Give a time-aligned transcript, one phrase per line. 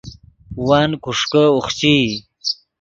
[0.67, 1.99] ون کوݰکے اوخچئی